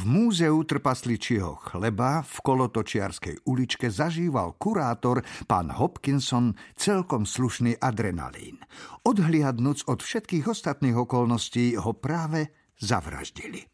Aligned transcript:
V 0.00 0.08
múzeu 0.08 0.56
trpasličieho 0.64 1.60
chleba 1.60 2.24
v 2.24 2.36
kolotočiarskej 2.40 3.44
uličke 3.44 3.92
zažíval 3.92 4.56
kurátor 4.56 5.20
pán 5.44 5.68
Hopkinson 5.68 6.56
celkom 6.72 7.28
slušný 7.28 7.76
adrenalín. 7.76 8.64
Odhliadnúc 9.04 9.84
od 9.92 10.00
všetkých 10.00 10.48
ostatných 10.48 10.96
okolností 10.96 11.76
ho 11.76 11.92
práve 11.92 12.48
zavraždili. 12.80 13.68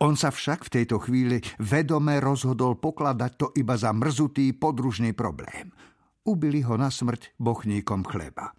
On 0.00 0.16
sa 0.16 0.32
však 0.32 0.72
v 0.72 0.72
tejto 0.80 1.04
chvíli 1.04 1.44
vedome 1.60 2.16
rozhodol 2.16 2.80
pokladať 2.80 3.32
to 3.36 3.46
iba 3.52 3.76
za 3.76 3.92
mrzutý 3.92 4.56
podružný 4.56 5.12
problém. 5.12 5.68
Ubili 6.24 6.64
ho 6.64 6.80
na 6.80 6.88
smrť 6.88 7.36
bochníkom 7.36 8.08
chleba. 8.08 8.56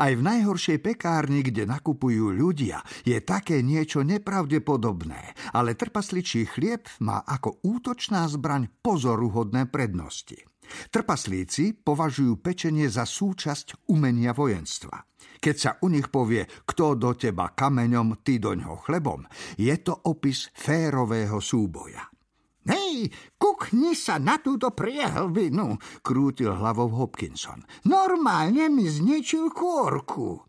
Aj 0.00 0.12
v 0.12 0.22
najhoršej 0.22 0.78
pekárni, 0.82 1.44
kde 1.44 1.68
nakupujú 1.68 2.32
ľudia, 2.32 2.82
je 3.02 3.18
také 3.22 3.60
niečo 3.60 4.02
nepravdepodobné, 4.06 5.52
ale 5.52 5.78
trpasličí 5.78 6.48
chlieb 6.48 6.86
má 7.02 7.22
ako 7.24 7.60
útočná 7.62 8.26
zbraň 8.30 8.68
pozoruhodné 8.80 9.68
prednosti. 9.68 10.42
Trpaslíci 10.90 11.78
považujú 11.78 12.42
pečenie 12.42 12.90
za 12.90 13.06
súčasť 13.06 13.86
umenia 13.90 14.34
vojenstva. 14.34 15.06
Keď 15.38 15.56
sa 15.56 15.70
u 15.84 15.92
nich 15.92 16.10
povie, 16.10 16.42
kto 16.66 16.98
do 16.98 17.14
teba 17.14 17.54
kameňom, 17.54 18.24
ty 18.26 18.42
do 18.42 18.56
ňoho 18.56 18.82
chlebom, 18.82 19.22
je 19.54 19.74
to 19.78 19.94
opis 20.10 20.50
férového 20.56 21.38
súboja. 21.38 22.15
Hej, 22.66 23.14
kukni 23.38 23.94
sa 23.94 24.18
na 24.18 24.42
túto 24.42 24.74
priehlbinu, 24.74 25.78
krútil 26.02 26.50
hlavou 26.50 26.90
Hopkinson. 26.90 27.62
Normálne 27.86 28.66
mi 28.66 28.90
zničil 28.90 29.54
kôrku. 29.54 30.42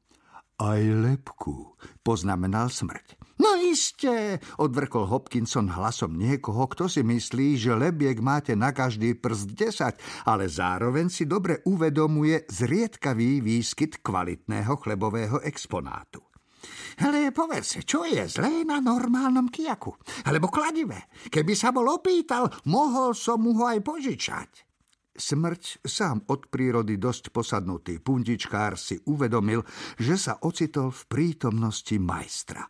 Aj 0.57 0.81
lepku, 0.81 1.77
poznamenal 2.01 2.73
smrť. 2.73 3.13
No 3.37 3.53
iste, 3.61 4.41
odvrkol 4.57 5.05
Hopkinson 5.05 5.69
hlasom 5.69 6.17
niekoho, 6.17 6.65
kto 6.65 6.89
si 6.89 7.05
myslí, 7.05 7.53
že 7.61 7.77
lebiek 7.77 8.17
máte 8.17 8.57
na 8.57 8.73
každý 8.73 9.13
prst 9.13 9.53
10, 9.53 10.25
ale 10.25 10.49
zároveň 10.49 11.13
si 11.13 11.29
dobre 11.29 11.61
uvedomuje 11.69 12.49
zriedkavý 12.49 13.45
výskyt 13.45 14.01
kvalitného 14.01 14.73
chlebového 14.81 15.37
exponátu. 15.45 16.26
Ale 16.97 17.29
povedz, 17.29 17.85
čo 17.85 18.07
je 18.07 18.25
zlé 18.25 18.65
na 18.65 18.81
normálnom 18.81 19.53
kiaku? 19.53 19.93
Alebo 20.25 20.49
kladive? 20.49 21.13
Keby 21.29 21.53
sa 21.53 21.69
bol 21.69 21.85
opýtal, 21.89 22.49
mohol 22.65 23.13
som 23.13 23.43
mu 23.43 23.53
ho 23.57 23.69
aj 23.69 23.79
požičať. 23.85 24.49
Smrť, 25.17 25.81
sám 25.81 26.29
od 26.29 26.45
prírody 26.45 27.01
dosť 27.01 27.33
posadnutý 27.33 27.97
pundičkár, 27.97 28.77
si 28.77 29.01
uvedomil, 29.09 29.65
že 29.97 30.13
sa 30.13 30.37
ocitol 30.45 30.93
v 30.93 31.01
prítomnosti 31.09 31.97
majstra. 31.97 32.69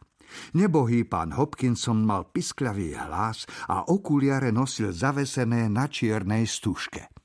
Nebohý 0.55 1.03
pán 1.07 1.35
Hopkinson 1.35 2.03
mal 2.03 2.27
piskľavý 2.31 2.95
hlas 2.95 3.47
a 3.67 3.87
okuliare 3.87 4.51
nosil 4.51 4.91
zavesené 4.95 5.67
na 5.67 5.87
čiernej 5.91 6.47
stužke. 6.47 7.16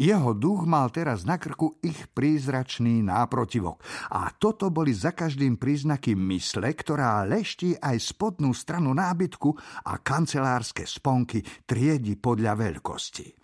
Jeho 0.00 0.32
duch 0.36 0.64
mal 0.64 0.88
teraz 0.88 1.28
na 1.28 1.36
krku 1.36 1.78
ich 1.84 2.08
prízračný 2.10 3.04
náprotivok. 3.04 3.82
A 4.12 4.32
toto 4.34 4.72
boli 4.72 4.94
za 4.94 5.12
každým 5.12 5.60
príznaky 5.60 6.14
mysle, 6.16 6.72
ktorá 6.72 7.22
leští 7.26 7.76
aj 7.78 7.96
spodnú 8.00 8.50
stranu 8.56 8.96
nábytku 8.96 9.50
a 9.86 10.00
kancelárske 10.00 10.88
sponky 10.88 11.42
triedi 11.66 12.16
podľa 12.16 12.56
veľkosti. 12.56 13.40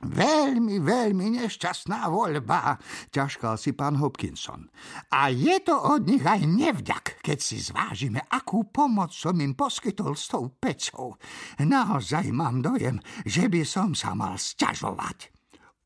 Veľmi, 0.00 0.80
veľmi 0.80 1.36
nešťastná 1.36 2.08
voľba, 2.08 2.80
ťažkal 3.12 3.60
si 3.60 3.76
pán 3.76 4.00
Hopkinson. 4.00 4.72
A 5.12 5.28
je 5.28 5.60
to 5.60 5.76
od 5.76 6.08
nich 6.08 6.24
aj 6.24 6.40
nevďak, 6.48 7.20
keď 7.20 7.36
si 7.36 7.60
zvážime, 7.60 8.24
akú 8.32 8.72
pomoc 8.72 9.12
som 9.12 9.36
im 9.36 9.52
poskytol 9.52 10.16
s 10.16 10.32
tou 10.32 10.56
pecou. 10.56 11.20
Naozaj 11.60 12.32
mám 12.32 12.64
dojem, 12.64 12.96
že 13.28 13.52
by 13.52 13.60
som 13.60 13.92
sa 13.92 14.16
mal 14.16 14.40
sťažovať. 14.40 15.39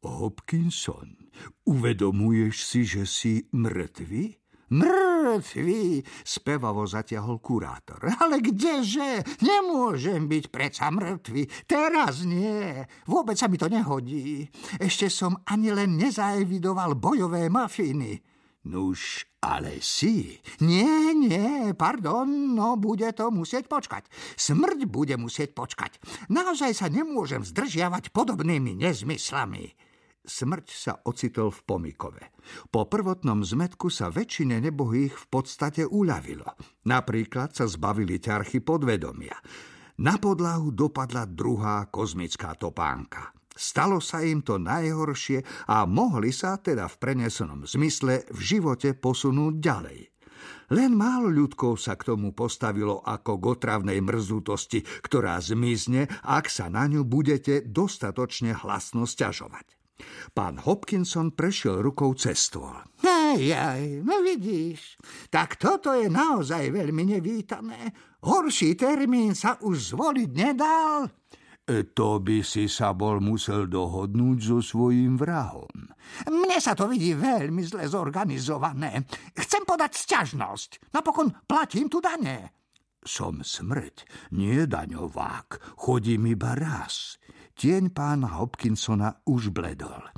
Hopkinson, 0.05 1.17
uvedomuješ 1.65 2.57
si, 2.65 2.81
že 2.85 3.09
si 3.09 3.49
mŕtvy? 3.53 4.45
Mŕtvý, 4.75 6.03
spevavo 6.25 6.89
zatiahol 6.89 7.39
kurátor. 7.39 8.01
Ale 8.23 8.41
kdeže? 8.41 9.23
Nemôžem 9.45 10.25
byť 10.25 10.45
predsa 10.49 10.89
mŕtvy. 10.89 11.69
Teraz 11.69 12.25
nie. 12.25 12.83
Vôbec 13.05 13.37
sa 13.37 13.47
mi 13.47 13.61
to 13.61 13.69
nehodí. 13.69 14.49
Ešte 14.81 15.13
som 15.13 15.37
ani 15.47 15.71
len 15.71 16.01
nezaevidoval 16.01 16.97
bojové 16.97 17.53
mafiny. 17.53 18.19
Nuž, 18.65 19.29
ale 19.45 19.85
si. 19.85 20.41
Nie, 20.65 21.13
nie, 21.13 21.77
pardon, 21.77 22.57
no 22.57 22.81
bude 22.81 23.13
to 23.13 23.29
musieť 23.29 23.69
počkať. 23.69 24.09
Smrť 24.41 24.89
bude 24.89 25.21
musieť 25.21 25.53
počkať. 25.53 26.01
Naozaj 26.33 26.73
sa 26.73 26.89
nemôžem 26.89 27.45
zdržiavať 27.45 28.09
podobnými 28.09 28.73
nezmyslami. 28.81 29.77
Smrť 30.25 30.67
sa 30.73 31.05
ocitol 31.05 31.53
v 31.53 31.61
pomikove. 31.69 32.33
Po 32.73 32.89
prvotnom 32.89 33.45
zmetku 33.45 33.93
sa 33.93 34.09
väčšine 34.09 34.57
nebohých 34.57 35.13
v 35.13 35.27
podstate 35.29 35.85
uľavilo. 35.85 36.49
Napríklad 36.89 37.53
sa 37.53 37.69
zbavili 37.69 38.17
ťarchy 38.17 38.65
podvedomia. 38.65 39.37
Na 40.01 40.17
podlahu 40.17 40.73
dopadla 40.73 41.29
druhá 41.29 41.93
kozmická 41.93 42.57
topánka. 42.57 43.37
Stalo 43.53 44.01
sa 44.01 44.25
im 44.25 44.41
to 44.41 44.57
najhoršie 44.57 45.69
a 45.71 45.85
mohli 45.85 46.33
sa 46.33 46.57
teda 46.57 46.89
v 46.89 46.97
prenesenom 46.99 47.69
zmysle 47.69 48.27
v 48.33 48.41
živote 48.41 48.97
posunúť 48.97 49.55
ďalej. 49.61 49.99
Len 50.73 50.97
málo 50.97 51.29
ľudkov 51.29 51.77
sa 51.77 52.01
k 52.01 52.17
tomu 52.17 52.33
postavilo 52.33 53.05
ako 53.05 53.37
k 53.37 53.45
otravnej 53.61 54.01
mrzutosti, 54.01 54.81
ktorá 55.05 55.37
zmizne, 55.37 56.09
ak 56.25 56.49
sa 56.49 56.73
na 56.73 56.89
ňu 56.89 57.05
budete 57.05 57.61
dostatočne 57.69 58.57
hlasno 58.57 59.05
sťažovať. 59.05 59.84
Pán 60.35 60.59
Hopkinson 60.59 61.31
prešiel 61.33 61.79
rukou 61.79 62.19
cez 62.19 62.51
stôl. 62.51 62.75
Hej, 63.07 63.55
aj, 63.55 63.83
no 64.03 64.19
vidíš, 64.27 64.99
tak 65.31 65.55
toto 65.55 65.95
je 65.95 66.11
naozaj 66.11 66.75
veľmi 66.75 67.15
nevítané. 67.15 67.95
Horší 68.27 68.75
termín 68.75 69.39
sa 69.39 69.55
už 69.63 69.95
zvoliť 69.95 70.31
nedal. 70.35 71.07
E, 71.65 71.89
to 71.97 72.21
by 72.21 72.45
si 72.45 72.69
sa 72.69 72.93
bol 72.93 73.25
musel 73.25 73.65
dohodnúť 73.65 74.39
so 74.43 74.59
svojím 74.61 75.17
vrahom. 75.17 75.71
Mne 76.29 76.59
sa 76.61 76.77
to 76.77 76.85
vidí 76.85 77.17
veľmi 77.17 77.65
zle 77.65 77.89
zorganizované. 77.89 79.09
Chcem 79.33 79.65
podať 79.65 79.97
sťažnosť. 79.97 80.93
Napokon 80.93 81.33
platím 81.49 81.89
tu 81.89 82.05
dane. 82.05 82.53
Som 83.05 83.45
smrť, 83.45 84.05
nie 84.33 84.65
daňovák. 84.65 85.77
Chodím 85.81 86.33
iba 86.33 86.57
raz. 86.57 87.21
Tieň 87.55 87.95
pána 87.95 88.43
Hopkinsona 88.43 89.23
už 89.31 89.55
bledol. 89.55 90.11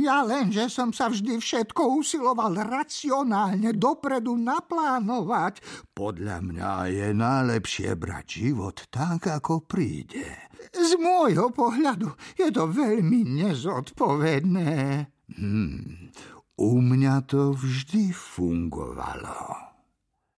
Ja 0.00 0.24
len, 0.24 0.48
že 0.48 0.72
som 0.72 0.96
sa 0.96 1.12
vždy 1.12 1.36
všetko 1.36 2.00
usiloval 2.00 2.56
racionálne 2.56 3.76
dopredu 3.76 4.32
naplánovať. 4.40 5.60
Podľa 5.92 6.40
mňa 6.40 6.70
je 6.88 7.08
najlepšie 7.12 7.92
brať 8.00 8.26
život 8.48 8.76
tak, 8.88 9.28
ako 9.28 9.68
príde. 9.68 10.24
Z 10.72 10.96
môjho 10.96 11.52
pohľadu 11.52 12.16
je 12.40 12.48
to 12.48 12.64
veľmi 12.72 13.28
nezodpovedné. 13.28 15.04
Hmm, 15.36 16.10
u 16.56 16.70
mňa 16.80 17.14
to 17.28 17.52
vždy 17.52 18.10
fungovalo. 18.16 19.69